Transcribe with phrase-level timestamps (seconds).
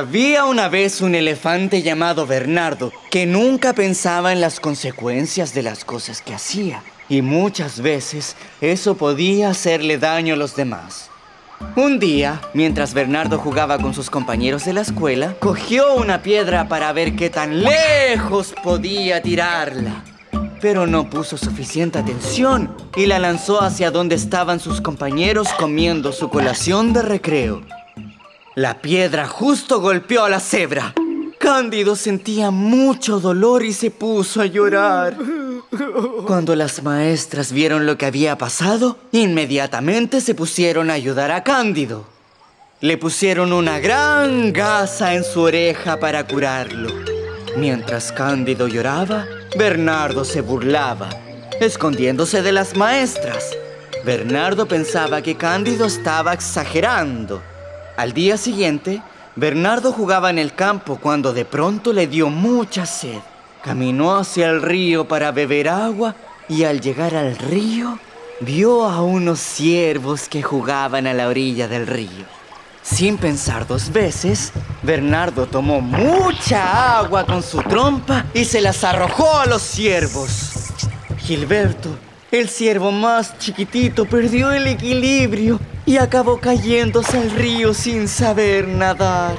[0.00, 5.84] Había una vez un elefante llamado Bernardo que nunca pensaba en las consecuencias de las
[5.84, 6.82] cosas que hacía.
[7.10, 11.10] Y muchas veces eso podía hacerle daño a los demás.
[11.76, 16.94] Un día, mientras Bernardo jugaba con sus compañeros de la escuela, cogió una piedra para
[16.94, 20.02] ver qué tan lejos podía tirarla.
[20.62, 26.30] Pero no puso suficiente atención y la lanzó hacia donde estaban sus compañeros comiendo su
[26.30, 27.79] colación de recreo.
[28.56, 30.92] La piedra justo golpeó a la cebra.
[31.38, 35.16] Cándido sentía mucho dolor y se puso a llorar.
[36.26, 42.06] Cuando las maestras vieron lo que había pasado, inmediatamente se pusieron a ayudar a Cándido.
[42.80, 46.90] Le pusieron una gran gasa en su oreja para curarlo.
[47.56, 49.26] Mientras Cándido lloraba,
[49.56, 51.08] Bernardo se burlaba,
[51.60, 53.56] escondiéndose de las maestras.
[54.04, 57.40] Bernardo pensaba que Cándido estaba exagerando.
[58.00, 59.02] Al día siguiente,
[59.36, 63.18] Bernardo jugaba en el campo cuando de pronto le dio mucha sed.
[63.62, 66.14] Caminó hacia el río para beber agua
[66.48, 67.98] y al llegar al río
[68.40, 72.24] vio a unos ciervos que jugaban a la orilla del río.
[72.80, 74.50] Sin pensar dos veces,
[74.82, 80.52] Bernardo tomó mucha agua con su trompa y se las arrojó a los ciervos.
[81.18, 81.90] Gilberto,
[82.30, 89.36] el ciervo más chiquitito, perdió el equilibrio y acabó cayéndose al río sin saber nadar.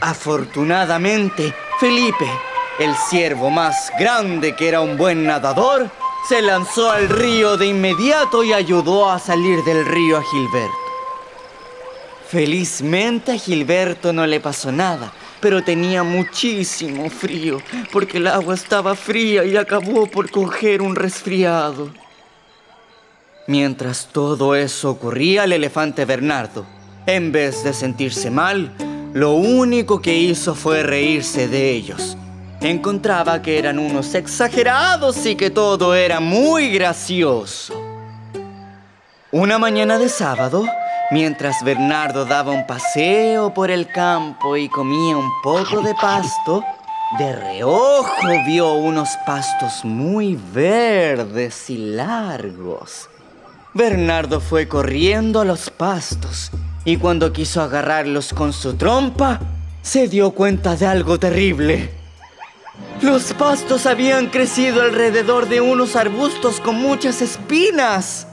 [0.00, 2.28] Afortunadamente, Felipe,
[2.78, 5.90] el ciervo más grande que era un buen nadador,
[6.28, 10.84] se lanzó al río de inmediato y ayudó a salir del río a Gilberto.
[12.28, 17.60] Felizmente a Gilberto no le pasó nada, pero tenía muchísimo frío,
[17.92, 21.90] porque el agua estaba fría y acabó por coger un resfriado.
[23.46, 26.64] Mientras todo eso ocurría, el elefante Bernardo,
[27.04, 28.72] en vez de sentirse mal,
[29.12, 32.16] lo único que hizo fue reírse de ellos.
[32.62, 37.74] Encontraba que eran unos exagerados y que todo era muy gracioso.
[39.30, 40.64] Una mañana de sábado,
[41.10, 46.64] mientras Bernardo daba un paseo por el campo y comía un poco de pasto,
[47.18, 53.10] de reojo vio unos pastos muy verdes y largos.
[53.74, 56.52] Bernardo fue corriendo a los pastos
[56.84, 59.40] y cuando quiso agarrarlos con su trompa,
[59.82, 61.90] se dio cuenta de algo terrible.
[63.02, 68.28] Los pastos habían crecido alrededor de unos arbustos con muchas espinas.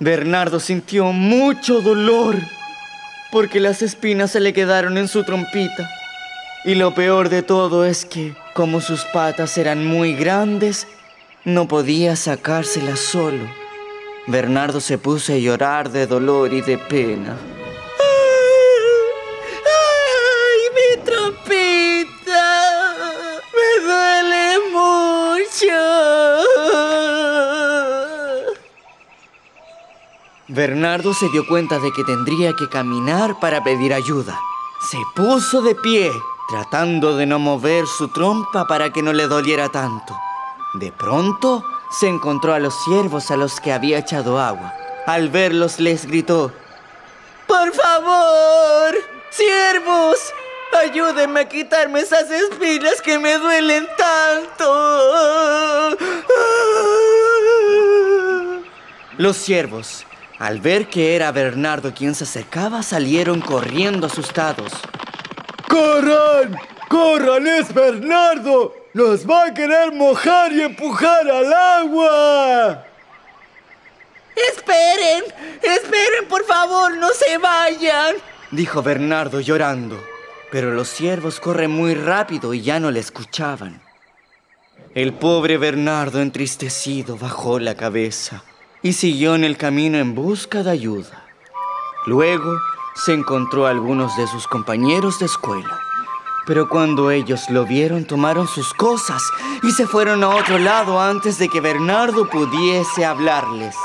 [0.00, 2.36] Bernardo sintió mucho dolor
[3.30, 5.88] porque las espinas se le quedaron en su trompita.
[6.64, 10.88] Y lo peor de todo es que, como sus patas eran muy grandes,
[11.44, 13.61] no podía sacárselas solo.
[14.26, 17.36] Bernardo se puso a llorar de dolor y de pena.
[19.66, 22.62] ¡Ay, mi trompita!
[23.52, 25.74] ¡Me duele mucho!
[30.46, 34.38] Bernardo se dio cuenta de que tendría que caminar para pedir ayuda.
[34.88, 36.12] Se puso de pie,
[36.48, 40.14] tratando de no mover su trompa para que no le doliera tanto.
[40.74, 44.74] De pronto, se encontró a los ciervos a los que había echado agua.
[45.06, 46.52] Al verlos les gritó,
[47.46, 48.96] ¡Por favor!
[49.30, 50.18] ¡Ciervos!
[50.82, 55.96] ¡Ayúdenme a quitarme esas espinas que me duelen tanto!
[59.18, 60.06] Los ciervos,
[60.38, 64.72] al ver que era Bernardo quien se acercaba, salieron corriendo asustados.
[65.68, 66.56] ¡Corran!
[66.88, 67.46] ¡Corran!
[67.46, 68.81] ¡Es Bernardo!
[68.94, 72.84] ¡Nos va a querer mojar y empujar al agua!
[74.50, 75.24] ¡Esperen!
[75.62, 76.94] ¡Esperen, por favor!
[76.98, 78.16] ¡No se vayan!
[78.50, 79.98] Dijo Bernardo llorando.
[80.50, 83.80] Pero los ciervos corren muy rápido y ya no le escuchaban.
[84.94, 88.44] El pobre Bernardo, entristecido, bajó la cabeza
[88.82, 91.24] y siguió en el camino en busca de ayuda.
[92.04, 92.58] Luego
[92.94, 95.80] se encontró a algunos de sus compañeros de escuela.
[96.44, 99.22] Pero cuando ellos lo vieron, tomaron sus cosas
[99.62, 103.76] y se fueron a otro lado antes de que Bernardo pudiese hablarles.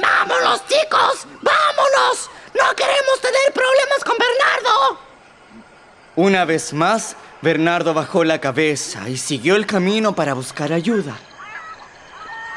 [0.00, 1.26] ¡Vámonos, chicos!
[1.40, 2.30] ¡Vámonos!
[2.54, 4.98] ¡No queremos tener problemas con Bernardo!
[6.16, 11.16] Una vez más, Bernardo bajó la cabeza y siguió el camino para buscar ayuda.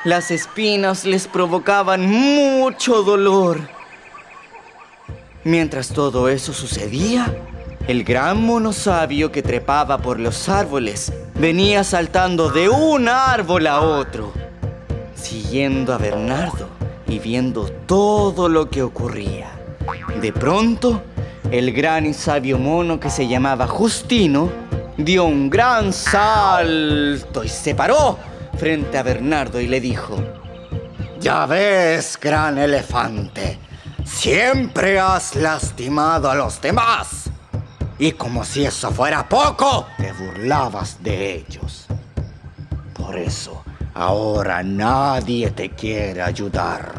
[0.03, 3.59] Las espinas les provocaban mucho dolor.
[5.45, 7.33] Mientras todo eso sucedía,
[7.87, 13.81] el gran mono sabio que trepaba por los árboles venía saltando de un árbol a
[13.81, 14.33] otro,
[15.13, 16.67] siguiendo a Bernardo
[17.07, 19.51] y viendo todo lo que ocurría.
[20.19, 21.03] De pronto,
[21.51, 24.49] el gran y sabio mono que se llamaba Justino
[24.97, 28.17] dio un gran salto y se paró
[28.57, 30.17] frente a Bernardo y le dijo,
[31.19, 33.59] Ya ves, gran elefante,
[34.03, 37.24] siempre has lastimado a los demás.
[37.97, 41.87] Y como si eso fuera poco, te burlabas de ellos.
[42.93, 43.63] Por eso,
[43.93, 46.91] ahora nadie te quiere ayudar.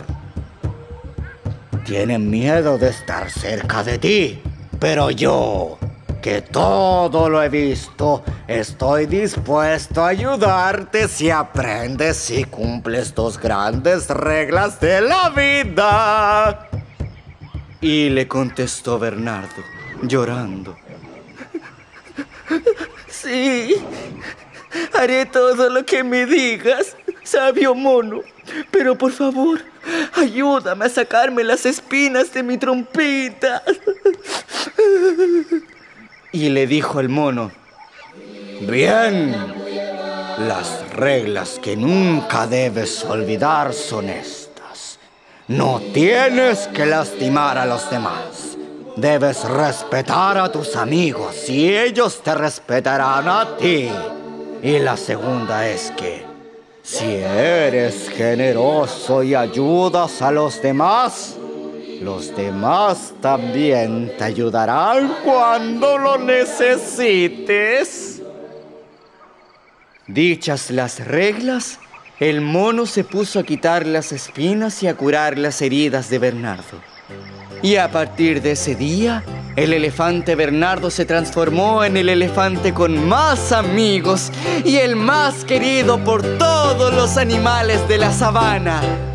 [1.85, 4.43] Tienen miedo de estar cerca de ti,
[4.81, 5.79] pero yo,
[6.23, 14.09] que todo lo he visto, estoy dispuesto a ayudarte si aprendes y cumples tus grandes
[14.09, 16.69] reglas de la vida.
[17.81, 19.63] Y le contestó Bernardo,
[20.03, 20.77] llorando.
[23.27, 23.75] Sí,
[24.93, 28.21] haré todo lo que me digas, sabio mono.
[28.71, 29.61] Pero por favor,
[30.15, 33.65] ayúdame a sacarme las espinas de mi trompita.
[36.31, 37.51] Y le dijo el mono,
[38.61, 39.35] Bien,
[40.39, 45.01] las reglas que nunca debes olvidar son estas.
[45.49, 48.56] No tienes que lastimar a los demás.
[48.97, 53.91] Debes respetar a tus amigos y ellos te respetarán a ti.
[54.63, 56.25] Y la segunda es que
[56.83, 61.37] si eres generoso y ayudas a los demás,
[62.01, 67.03] los demás también te ayudarán cuando lo necesites.
[70.07, 71.81] Dichas las reglas,
[72.19, 76.81] el mono se puso a quitar las espinas y a curar las heridas de Bernardo.
[77.63, 79.25] Y a partir de ese día,
[79.57, 84.31] el elefante Bernardo se transformó en el elefante con más amigos
[84.65, 89.06] y el más querido por todos los animales de la sabana.